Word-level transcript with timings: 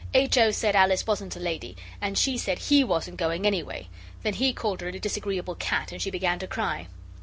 H. 0.15 0.35
O. 0.39 0.49
said 0.49 0.75
Alice 0.75 1.05
wasn't 1.05 1.35
a 1.35 1.39
lady; 1.39 1.77
and 2.01 2.17
she 2.17 2.35
said 2.35 2.57
he 2.57 2.83
wasn't 2.83 3.17
going, 3.17 3.45
anyway. 3.45 3.87
Then 4.23 4.33
he 4.33 4.51
called 4.51 4.81
her 4.81 4.87
a 4.87 4.97
disagreeable 4.99 5.53
cat, 5.53 5.91
and 5.91 6.01
she 6.01 6.09
began 6.09 6.39
to 6.39 6.47
cry. 6.47 6.87